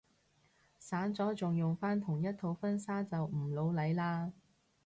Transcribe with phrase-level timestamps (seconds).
[0.79, 4.33] 散咗仲用返同一套婚紗都唔老嚟啦